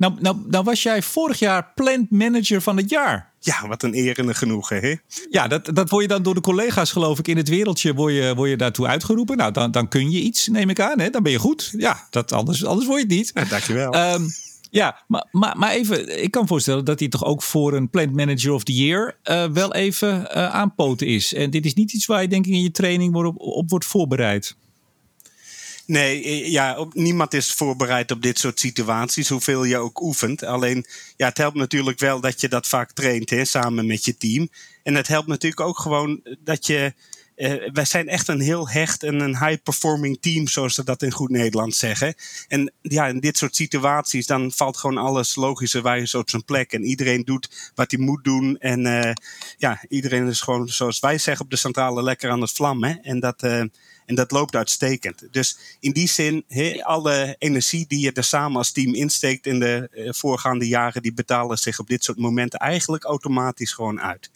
Nou, 0.00 0.14
nou, 0.20 0.36
nou 0.46 0.64
was 0.64 0.82
jij 0.82 1.02
vorig 1.02 1.38
jaar 1.38 1.72
plant 1.74 2.10
manager 2.10 2.62
van 2.62 2.76
het 2.76 2.90
jaar. 2.90 3.32
Ja, 3.40 3.68
wat 3.68 3.82
een 3.82 3.94
eer 3.94 4.18
en 4.18 4.28
een 4.28 4.34
genoegen, 4.34 4.80
hè? 4.80 4.94
Ja, 5.30 5.48
dat, 5.48 5.70
dat 5.74 5.90
word 5.90 6.02
je 6.02 6.08
dan 6.08 6.22
door 6.22 6.34
de 6.34 6.40
collega's, 6.40 6.92
geloof 6.92 7.18
ik, 7.18 7.28
in 7.28 7.36
het 7.36 7.48
wereldje 7.48 7.94
word 7.94 8.14
je, 8.14 8.32
word 8.34 8.50
je 8.50 8.56
daartoe 8.56 8.86
uitgeroepen. 8.86 9.36
Nou, 9.36 9.52
dan, 9.52 9.70
dan 9.70 9.88
kun 9.88 10.10
je 10.10 10.20
iets, 10.20 10.48
neem 10.48 10.70
ik 10.70 10.80
aan, 10.80 11.00
hè? 11.00 11.10
Dan 11.10 11.22
ben 11.22 11.32
je 11.32 11.38
goed. 11.38 11.72
Ja, 11.76 12.06
dat, 12.10 12.32
anders, 12.32 12.64
anders 12.64 12.86
word 12.86 13.00
je 13.00 13.06
het 13.06 13.16
niet. 13.16 13.30
Ja, 13.34 13.44
dankjewel. 13.44 14.12
Um, 14.14 14.28
ja, 14.70 15.02
maar, 15.06 15.26
maar, 15.30 15.58
maar 15.58 15.70
even, 15.70 16.22
ik 16.22 16.30
kan 16.30 16.46
voorstellen 16.46 16.84
dat 16.84 16.98
hij 16.98 17.08
toch 17.08 17.24
ook 17.24 17.42
voor 17.42 17.72
een 17.72 17.90
Plant 17.90 18.12
Manager 18.12 18.52
of 18.52 18.64
the 18.64 18.72
Year 18.72 19.16
uh, 19.24 19.44
wel 19.44 19.74
even 19.74 20.20
uh, 20.20 20.50
aanpoten 20.50 21.06
is. 21.06 21.34
En 21.34 21.50
dit 21.50 21.64
is 21.64 21.74
niet 21.74 21.92
iets 21.92 22.06
waar 22.06 22.22
je 22.22 22.28
denk 22.28 22.46
ik 22.46 22.52
in 22.52 22.62
je 22.62 22.70
training 22.70 23.14
op, 23.14 23.38
op 23.38 23.70
wordt 23.70 23.84
voorbereid. 23.84 24.56
Nee, 25.90 26.24
eh, 26.24 26.50
ja, 26.50 26.86
niemand 26.92 27.34
is 27.34 27.52
voorbereid 27.52 28.10
op 28.10 28.22
dit 28.22 28.38
soort 28.38 28.60
situaties, 28.60 29.28
hoeveel 29.28 29.64
je 29.64 29.76
ook 29.76 30.00
oefent. 30.02 30.44
Alleen, 30.44 30.86
ja, 31.16 31.28
het 31.28 31.38
helpt 31.38 31.56
natuurlijk 31.56 31.98
wel 31.98 32.20
dat 32.20 32.40
je 32.40 32.48
dat 32.48 32.66
vaak 32.66 32.92
traint, 32.92 33.30
hè, 33.30 33.44
samen 33.44 33.86
met 33.86 34.04
je 34.04 34.16
team. 34.16 34.48
En 34.82 34.94
het 34.94 35.08
helpt 35.08 35.28
natuurlijk 35.28 35.60
ook 35.60 35.78
gewoon 35.78 36.20
dat 36.44 36.66
je. 36.66 36.94
Uh, 37.40 37.70
wij 37.72 37.84
zijn 37.84 38.08
echt 38.08 38.28
een 38.28 38.40
heel 38.40 38.68
hecht 38.68 39.02
en 39.02 39.20
een 39.20 39.38
high-performing 39.38 40.18
team, 40.20 40.48
zoals 40.48 40.74
ze 40.74 40.84
dat 40.84 41.02
in 41.02 41.12
goed 41.12 41.30
Nederlands 41.30 41.78
zeggen. 41.78 42.14
En 42.48 42.72
ja, 42.82 43.06
in 43.06 43.20
dit 43.20 43.36
soort 43.36 43.56
situaties, 43.56 44.26
dan 44.26 44.52
valt 44.52 44.76
gewoon 44.76 44.98
alles 44.98 45.34
logischerwijs 45.34 46.14
op 46.14 46.30
zijn 46.30 46.44
plek. 46.44 46.72
En 46.72 46.84
iedereen 46.84 47.24
doet 47.24 47.72
wat 47.74 47.90
hij 47.90 48.00
moet 48.00 48.24
doen. 48.24 48.58
En 48.58 48.86
uh, 48.86 49.12
ja, 49.56 49.84
iedereen 49.88 50.26
is 50.26 50.40
gewoon, 50.40 50.68
zoals 50.68 51.00
wij 51.00 51.18
zeggen, 51.18 51.44
op 51.44 51.50
de 51.50 51.56
centrale 51.56 52.02
lekker 52.02 52.30
aan 52.30 52.40
het 52.40 52.52
vlammen. 52.52 53.02
En 53.02 53.20
dat, 53.20 53.42
uh, 53.42 53.58
en 54.06 54.14
dat 54.14 54.30
loopt 54.30 54.56
uitstekend. 54.56 55.28
Dus 55.30 55.58
in 55.80 55.92
die 55.92 56.08
zin, 56.08 56.44
alle 56.80 57.36
energie 57.38 57.84
die 57.88 58.00
je 58.00 58.12
er 58.12 58.24
samen 58.24 58.56
als 58.56 58.72
team 58.72 58.94
insteekt 58.94 59.46
in 59.46 59.60
de 59.60 59.88
voorgaande 60.16 60.68
jaren, 60.68 61.02
die 61.02 61.12
betalen 61.12 61.58
zich 61.58 61.78
op 61.78 61.88
dit 61.88 62.04
soort 62.04 62.18
momenten 62.18 62.58
eigenlijk 62.58 63.04
automatisch 63.04 63.72
gewoon 63.72 64.00
uit. 64.00 64.30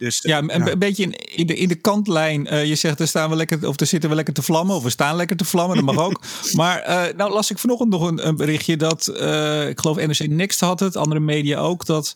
Dus, 0.00 0.18
ja, 0.22 0.42
een, 0.46 0.78
beetje 0.78 1.02
in, 1.02 1.12
in, 1.12 1.46
de, 1.46 1.54
in 1.56 1.68
de 1.68 1.74
kantlijn. 1.74 2.46
Uh, 2.52 2.64
je 2.64 2.74
zegt, 2.74 3.00
er 3.00 3.08
staan 3.08 3.30
we 3.30 3.36
lekker, 3.36 3.68
of 3.68 3.80
er 3.80 3.86
zitten 3.86 4.10
we 4.10 4.16
lekker 4.16 4.34
te 4.34 4.42
vlammen, 4.42 4.76
of 4.76 4.82
we 4.82 4.90
staan 4.90 5.16
lekker 5.16 5.36
te 5.36 5.44
vlammen, 5.44 5.76
dat 5.76 5.94
mag 5.94 6.04
ook. 6.04 6.20
maar 6.52 6.88
uh, 6.88 7.16
nou 7.16 7.32
las 7.32 7.50
ik 7.50 7.58
vanochtend 7.58 7.90
nog 7.90 8.08
een, 8.08 8.26
een 8.26 8.36
berichtje 8.36 8.76
dat, 8.76 9.12
uh, 9.20 9.68
ik 9.68 9.80
geloof 9.80 9.96
NRC 9.96 10.28
Next 10.28 10.60
had 10.60 10.80
het, 10.80 10.96
andere 10.96 11.20
media 11.20 11.58
ook, 11.58 11.86
dat 11.86 12.14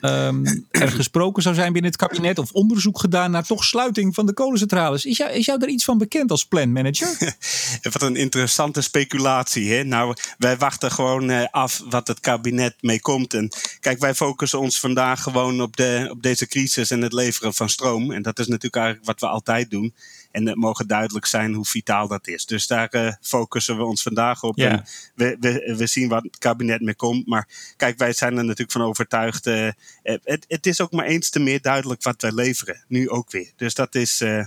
um, 0.00 0.44
er 0.70 0.90
gesproken 0.90 1.42
zou 1.42 1.54
zijn 1.54 1.72
binnen 1.72 1.90
het 1.90 2.00
kabinet 2.00 2.38
of 2.38 2.52
onderzoek 2.52 3.00
gedaan 3.00 3.30
naar 3.30 3.46
toch 3.46 3.64
sluiting 3.64 4.14
van 4.14 4.26
de 4.26 4.32
kolencentrales. 4.32 5.04
Is 5.04 5.16
jou, 5.16 5.30
is 5.30 5.46
jou 5.46 5.58
daar 5.58 5.68
iets 5.68 5.84
van 5.84 5.98
bekend 5.98 6.30
als 6.30 6.46
planmanager? 6.46 7.36
wat 7.92 8.02
een 8.02 8.16
interessante 8.16 8.80
speculatie. 8.80 9.72
Hè? 9.72 9.84
Nou, 9.84 10.16
wij 10.38 10.56
wachten 10.56 10.90
gewoon 10.90 11.30
uh, 11.30 11.44
af 11.50 11.82
wat 11.88 12.08
het 12.08 12.20
kabinet 12.20 12.74
mee 12.80 13.00
komt. 13.00 13.34
En 13.34 13.48
kijk, 13.80 13.98
wij 13.98 14.14
focussen 14.14 14.60
ons 14.60 14.80
vandaag 14.80 15.22
gewoon 15.22 15.62
op, 15.62 15.76
de, 15.76 16.08
op 16.10 16.22
deze 16.22 16.46
crisis 16.46 16.90
en 16.90 17.02
het 17.02 17.12
leveren 17.12 17.54
van 17.54 17.68
stroom. 17.68 18.12
En 18.12 18.22
dat 18.22 18.38
is 18.38 18.46
natuurlijk 18.46 18.76
eigenlijk 18.76 19.06
wat 19.06 19.20
we 19.20 19.26
altijd 19.26 19.70
doen. 19.70 19.94
En 20.36 20.46
het 20.46 20.56
mogen 20.56 20.86
duidelijk 20.86 21.26
zijn 21.26 21.54
hoe 21.54 21.64
vitaal 21.64 22.08
dat 22.08 22.28
is. 22.28 22.46
Dus 22.46 22.66
daar 22.66 22.88
uh, 22.90 23.12
focussen 23.20 23.76
we 23.76 23.84
ons 23.84 24.02
vandaag 24.02 24.42
op. 24.42 24.56
Ja. 24.56 24.70
En 24.70 24.84
we, 25.14 25.36
we, 25.40 25.74
we 25.76 25.86
zien 25.86 26.08
wat 26.08 26.22
het 26.22 26.38
kabinet 26.38 26.80
mee 26.80 26.94
komt. 26.94 27.26
Maar 27.26 27.48
kijk, 27.76 27.98
wij 27.98 28.12
zijn 28.12 28.36
er 28.36 28.44
natuurlijk 28.44 28.72
van 28.72 28.82
overtuigd. 28.82 29.46
Uh, 29.46 29.68
het, 30.02 30.44
het 30.48 30.66
is 30.66 30.80
ook 30.80 30.92
maar 30.92 31.04
eens 31.04 31.30
te 31.30 31.38
meer 31.38 31.60
duidelijk 31.60 32.02
wat 32.02 32.22
wij 32.22 32.32
leveren. 32.32 32.84
Nu 32.88 33.10
ook 33.10 33.30
weer. 33.30 33.52
Dus 33.56 33.74
dat 33.74 33.94
is, 33.94 34.20
uh, 34.20 34.44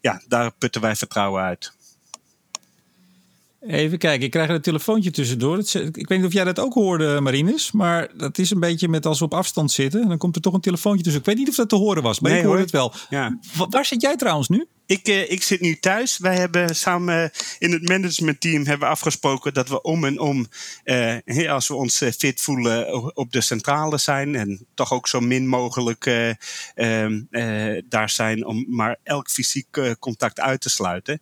ja, 0.00 0.22
daar 0.28 0.52
putten 0.58 0.80
wij 0.80 0.96
vertrouwen 0.96 1.42
uit. 1.42 1.72
Even 3.60 3.98
kijken, 3.98 4.24
ik 4.24 4.30
krijg 4.30 4.48
een 4.48 4.60
telefoontje 4.60 5.10
tussendoor. 5.10 5.58
Ik 5.58 6.08
weet 6.08 6.18
niet 6.18 6.24
of 6.24 6.32
jij 6.32 6.44
dat 6.44 6.58
ook 6.58 6.74
hoorde, 6.74 7.20
Marines. 7.20 7.72
Maar 7.72 8.08
dat 8.16 8.38
is 8.38 8.50
een 8.50 8.60
beetje 8.60 8.88
met 8.88 9.06
als 9.06 9.18
we 9.18 9.24
op 9.24 9.34
afstand 9.34 9.70
zitten. 9.70 10.08
Dan 10.08 10.18
komt 10.18 10.36
er 10.36 10.42
toch 10.42 10.54
een 10.54 10.60
telefoontje 10.60 11.02
tussen. 11.02 11.20
Ik 11.20 11.26
weet 11.26 11.36
niet 11.36 11.48
of 11.48 11.54
dat 11.54 11.68
te 11.68 11.76
horen 11.76 12.02
was, 12.02 12.20
maar 12.20 12.32
ik 12.32 12.44
hoorde 12.44 12.62
het 12.62 12.70
wel. 12.70 12.92
Ja. 13.08 13.38
Waar 13.68 13.84
zit 13.84 14.00
jij 14.02 14.16
trouwens 14.16 14.48
nu? 14.48 14.66
Ik, 14.88 15.08
uh, 15.08 15.30
ik 15.30 15.42
zit 15.42 15.60
nu 15.60 15.78
thuis. 15.78 16.18
Wij 16.18 16.36
hebben 16.36 16.76
samen 16.76 17.30
in 17.58 17.72
het 17.72 17.88
managementteam 17.88 18.66
hebben 18.66 18.88
afgesproken 18.88 19.54
dat 19.54 19.68
we 19.68 19.82
om 19.82 20.04
en 20.04 20.18
om, 20.18 20.46
uh, 20.84 21.50
als 21.50 21.68
we 21.68 21.74
ons 21.74 22.02
uh, 22.02 22.10
fit 22.10 22.40
voelen, 22.40 23.16
op 23.16 23.32
de 23.32 23.40
centrale 23.40 23.98
zijn. 23.98 24.34
En 24.34 24.66
toch 24.74 24.92
ook 24.92 25.08
zo 25.08 25.20
min 25.20 25.46
mogelijk 25.46 26.06
ehm, 26.74 27.22
daar 27.84 28.10
zijn 28.10 28.46
om 28.46 28.64
maar 28.68 28.96
elk 29.02 29.30
fysiek 29.30 29.96
contact 29.98 30.40
uit 30.40 30.60
te 30.60 30.70
sluiten. 30.70 31.20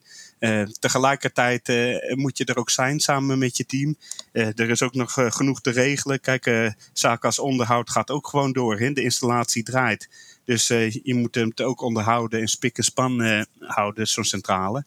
Tegelijkertijd 0.78 1.69
moet 2.14 2.38
je 2.38 2.45
er 2.45 2.57
ook 2.57 2.71
zijn 2.71 3.00
samen 3.00 3.38
met 3.38 3.57
je 3.57 3.66
team. 3.66 3.97
er 4.33 4.71
is 4.71 4.83
ook 4.83 4.95
nog 4.95 5.12
genoeg 5.12 5.61
te 5.61 5.71
regelen. 5.71 6.21
Kijk, 6.21 6.75
zaken 6.93 7.28
als 7.28 7.38
onderhoud 7.38 7.90
gaat 7.90 8.11
ook 8.11 8.28
gewoon 8.28 8.52
door. 8.52 8.78
Hè? 8.78 8.93
De 8.93 9.02
installatie 9.02 9.62
draait. 9.62 10.09
Dus 10.45 10.66
je 11.02 11.14
moet 11.14 11.35
hem 11.35 11.52
ook 11.55 11.81
onderhouden 11.81 12.40
en 12.40 12.49
spik 12.49 12.76
en 12.76 12.85
span 12.85 13.45
houden, 13.61 14.09
zo'n 14.09 14.25
centrale. 14.25 14.85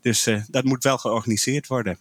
Dus 0.00 0.28
dat 0.48 0.64
moet 0.64 0.84
wel 0.84 0.98
georganiseerd 0.98 1.66
worden. 1.66 1.98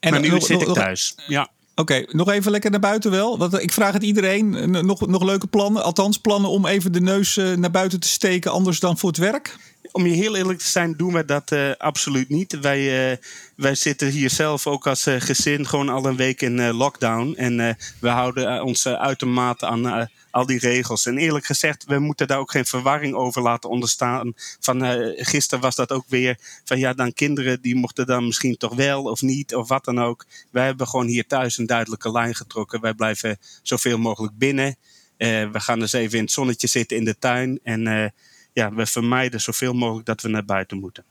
En 0.00 0.10
maar 0.10 0.20
nu 0.20 0.28
nog, 0.28 0.46
zit 0.46 0.62
ik 0.62 0.72
thuis. 0.72 1.14
ja. 1.26 1.50
Oké, 1.74 2.04
nog 2.08 2.30
even 2.30 2.50
lekker 2.50 2.70
naar 2.70 2.80
buiten 2.80 3.10
wel. 3.10 3.38
Want 3.38 3.60
ik 3.60 3.72
vraag 3.72 3.92
het 3.92 4.02
iedereen. 4.02 4.70
Nog, 4.86 5.06
nog 5.06 5.22
leuke 5.22 5.46
plannen? 5.46 5.82
Althans, 5.82 6.18
plannen 6.18 6.50
om 6.50 6.66
even 6.66 6.92
de 6.92 7.00
neus 7.00 7.36
naar 7.36 7.70
buiten 7.70 8.00
te 8.00 8.08
steken, 8.08 8.50
anders 8.50 8.80
dan 8.80 8.98
voor 8.98 9.08
het 9.08 9.18
werk? 9.18 9.56
Om 9.96 10.06
je 10.06 10.14
heel 10.14 10.36
eerlijk 10.36 10.58
te 10.58 10.66
zijn, 10.66 10.92
doen 10.96 11.12
we 11.12 11.24
dat 11.24 11.52
uh, 11.52 11.70
absoluut 11.78 12.28
niet. 12.28 12.60
Wij, 12.60 13.10
uh, 13.10 13.16
wij 13.56 13.74
zitten 13.74 14.08
hier 14.08 14.30
zelf 14.30 14.66
ook 14.66 14.86
als 14.86 15.06
uh, 15.06 15.20
gezin 15.20 15.66
gewoon 15.66 15.88
al 15.88 16.04
een 16.04 16.16
week 16.16 16.42
in 16.42 16.72
lockdown. 16.72 17.34
En 17.36 17.76
we 18.00 18.08
houden 18.08 18.62
ons 18.62 18.86
uitermate 18.86 19.66
aan 19.66 20.08
al 20.30 20.46
die 20.46 20.58
regels. 20.58 21.06
En 21.06 21.18
eerlijk 21.18 21.44
gezegd, 21.44 21.84
we 21.84 21.98
moeten 21.98 22.26
daar 22.26 22.38
ook 22.38 22.50
geen 22.50 22.64
verwarring 22.64 23.14
over 23.14 23.42
laten 23.42 23.70
onderstaan. 23.70 24.32
Van 24.60 24.82
gisteren 25.16 25.62
was 25.62 25.74
dat 25.74 25.92
ook 25.92 26.04
weer 26.08 26.38
van 26.64 26.78
ja, 26.78 26.92
dan 26.92 27.12
kinderen 27.12 27.60
die 27.60 27.76
mochten 27.76 28.06
dan 28.06 28.26
misschien 28.26 28.56
toch 28.56 28.74
wel 28.74 29.02
of 29.02 29.22
niet 29.22 29.54
of 29.54 29.68
wat 29.68 29.84
dan 29.84 30.00
ook. 30.00 30.26
Wij 30.50 30.64
hebben 30.64 30.88
gewoon 30.88 31.06
hier 31.06 31.26
thuis 31.26 31.58
een 31.58 31.66
duidelijke 31.66 32.10
lijn 32.10 32.34
getrokken. 32.34 32.80
Wij 32.80 32.94
blijven 32.94 33.38
zoveel 33.62 33.98
mogelijk 33.98 34.38
binnen. 34.38 34.76
we 35.16 35.60
gaan 35.60 35.78
dus 35.78 35.92
even 35.92 36.18
in 36.18 36.24
het 36.24 36.32
zonnetje 36.32 36.66
zitten 36.66 36.96
in 36.96 37.04
de 37.04 37.18
tuin. 37.18 37.60
En 37.62 38.12
ja, 38.56 38.72
we 38.74 38.86
vermijden 38.86 39.40
zoveel 39.40 39.72
mogelijk 39.72 40.06
dat 40.06 40.22
we 40.22 40.28
naar 40.28 40.44
buiten 40.44 40.78
moeten. 40.78 41.04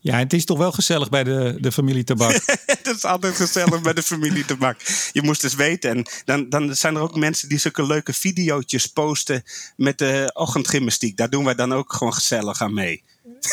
Ja, 0.00 0.18
het 0.18 0.32
is 0.32 0.44
toch 0.44 0.58
wel 0.58 0.72
gezellig 0.72 1.08
bij 1.08 1.24
de, 1.24 1.56
de 1.60 1.72
familie 1.72 2.04
Tabak. 2.04 2.42
het 2.66 2.86
is 2.96 3.04
altijd 3.04 3.34
gezellig 3.34 3.80
bij 3.80 3.92
de 3.92 4.02
familie 4.02 4.44
Tabak. 4.44 4.80
Je 5.12 5.22
moest 5.22 5.44
eens 5.44 5.54
weten. 5.54 5.90
En 5.90 6.06
dan, 6.24 6.48
dan 6.48 6.76
zijn 6.76 6.94
er 6.94 7.00
ook 7.00 7.16
mensen 7.16 7.48
die 7.48 7.58
zulke 7.58 7.86
leuke 7.86 8.12
video's 8.12 8.86
posten 8.86 9.42
met 9.76 9.98
de 9.98 10.30
ochtendgymnastiek. 10.34 11.16
Daar 11.16 11.30
doen 11.30 11.44
wij 11.44 11.54
dan 11.54 11.72
ook 11.72 11.92
gewoon 11.92 12.14
gezellig 12.14 12.62
aan 12.62 12.74
mee. 12.74 13.02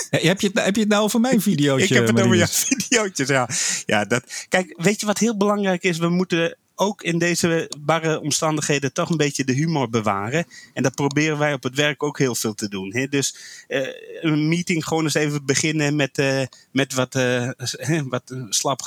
heb, 0.09 0.41
je 0.41 0.47
het, 0.47 0.63
heb 0.63 0.75
je 0.75 0.81
het 0.81 0.89
nou 0.89 1.03
over 1.03 1.19
mijn 1.19 1.41
video's? 1.41 1.81
Ik 1.83 1.89
heb 1.89 2.07
het 2.07 2.21
over 2.21 2.35
jouw 2.37 2.47
video's, 2.47 3.27
ja. 3.27 3.49
ja 3.85 4.05
dat, 4.05 4.45
kijk, 4.49 4.73
weet 4.77 4.99
je 4.99 5.05
wat 5.05 5.17
heel 5.17 5.37
belangrijk 5.37 5.83
is? 5.83 5.97
We 5.97 6.09
moeten 6.09 6.57
ook 6.79 7.01
in 7.01 7.17
deze 7.17 7.71
barre 7.79 8.21
omstandigheden 8.21 8.93
toch 8.93 9.09
een 9.09 9.17
beetje 9.17 9.43
de 9.43 9.53
humor 9.53 9.89
bewaren. 9.89 10.45
En 10.73 10.83
dat 10.83 10.95
proberen 10.95 11.37
wij 11.37 11.53
op 11.53 11.63
het 11.63 11.75
werk 11.75 12.03
ook 12.03 12.17
heel 12.17 12.35
veel 12.35 12.53
te 12.53 12.69
doen. 12.69 12.95
Hè? 12.95 13.07
Dus 13.07 13.35
uh, 13.67 13.87
een 14.21 14.47
meeting 14.47 14.85
gewoon 14.85 15.03
eens 15.03 15.13
even 15.13 15.45
beginnen 15.45 15.95
met, 15.95 16.17
uh, 16.17 16.41
met 16.71 16.93
wat, 16.93 17.15
uh, 17.17 17.49
wat 18.09 18.35
slap 18.49 18.81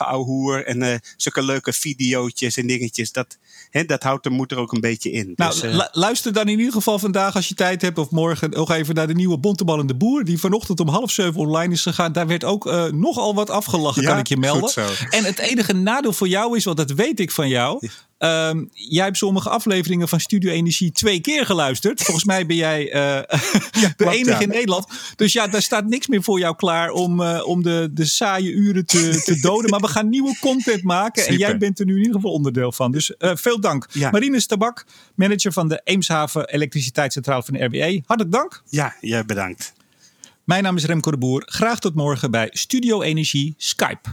en 0.64 1.00
zulke 1.16 1.42
leuke 1.42 1.72
videootjes 1.72 2.56
en 2.56 2.66
dingetjes. 2.66 3.12
Dat, 3.12 3.38
hè, 3.70 3.84
dat 3.84 4.02
houdt 4.02 4.24
de 4.24 4.30
moed 4.30 4.50
er 4.50 4.58
ook 4.58 4.72
een 4.72 4.80
beetje 4.80 5.10
in. 5.10 5.32
Nou, 5.36 5.60
dus, 5.60 5.88
luister 5.92 6.32
dan 6.32 6.48
in 6.48 6.58
ieder 6.58 6.72
geval 6.72 6.98
vandaag 6.98 7.34
als 7.34 7.48
je 7.48 7.54
tijd 7.54 7.82
hebt 7.82 7.98
of 7.98 8.10
morgen 8.10 8.50
nog 8.50 8.70
even 8.70 8.94
naar 8.94 9.06
de 9.06 9.14
nieuwe 9.14 9.38
Bontebal 9.38 9.78
en 9.78 9.86
de 9.86 9.94
Boer. 9.94 10.24
Die 10.24 10.38
vanochtend 10.38 10.80
om 10.80 10.88
half 10.88 11.10
zeven 11.10 11.40
online 11.40 11.72
is 11.72 11.82
gegaan. 11.82 12.12
Daar 12.12 12.26
werd 12.26 12.44
ook 12.44 12.64
nogal 12.92 13.34
wat 13.34 13.50
afgelachen, 13.50 14.04
kan 14.04 14.18
ik 14.18 14.26
je 14.26 14.36
melden. 14.36 14.88
En 15.10 15.24
het 15.24 15.38
enige 15.38 15.72
nadeel 15.72 16.12
voor 16.12 16.28
jou 16.28 16.56
is, 16.56 16.64
want 16.64 16.76
dat 16.76 16.90
weet 16.90 17.20
ik 17.20 17.30
van 17.30 17.48
jou. 17.48 17.79
Um, 18.22 18.68
jij 18.72 19.04
hebt 19.04 19.16
sommige 19.16 19.48
afleveringen 19.48 20.08
van 20.08 20.20
Studio 20.20 20.50
Energie 20.50 20.92
twee 20.92 21.20
keer 21.20 21.46
geluisterd. 21.46 22.02
Volgens 22.02 22.24
mij 22.24 22.46
ben 22.46 22.56
jij 22.56 22.86
uh, 22.86 22.92
ja, 23.82 23.92
de 23.96 24.10
enige 24.10 24.42
in 24.42 24.48
Nederland. 24.48 24.86
Dus 25.16 25.32
ja, 25.32 25.46
daar 25.46 25.62
staat 25.62 25.86
niks 25.86 26.06
meer 26.06 26.22
voor 26.22 26.38
jou 26.38 26.56
klaar 26.56 26.90
om, 26.90 27.20
uh, 27.20 27.46
om 27.46 27.62
de, 27.62 27.88
de 27.92 28.04
saaie 28.04 28.52
uren 28.52 28.86
te, 28.86 29.20
te 29.24 29.40
doden. 29.40 29.70
Maar 29.70 29.80
we 29.80 29.88
gaan 29.88 30.08
nieuwe 30.08 30.36
content 30.40 30.82
maken. 30.82 31.26
En 31.26 31.36
jij 31.36 31.58
bent 31.58 31.78
er 31.78 31.86
nu 31.86 31.92
in 31.92 31.98
ieder 31.98 32.14
geval 32.14 32.32
onderdeel 32.32 32.72
van. 32.72 32.92
Dus 32.92 33.14
uh, 33.18 33.30
veel 33.34 33.60
dank. 33.60 33.86
Ja. 33.92 34.10
Marines 34.10 34.46
Tabak, 34.46 34.86
manager 35.14 35.52
van 35.52 35.68
de 35.68 35.80
Eemshaven 35.84 36.48
Elektriciteitscentrale 36.48 37.42
van 37.42 37.54
de 37.54 37.64
RWE. 37.64 38.02
Hartelijk 38.06 38.34
dank. 38.34 38.62
Ja, 38.68 38.94
jij 39.00 39.24
bedankt. 39.24 39.72
Mijn 40.44 40.62
naam 40.62 40.76
is 40.76 40.84
Remco 40.84 41.10
de 41.10 41.18
Boer. 41.18 41.42
Graag 41.46 41.78
tot 41.78 41.94
morgen 41.94 42.30
bij 42.30 42.48
Studio 42.52 43.02
Energie 43.02 43.54
Skype. 43.56 44.08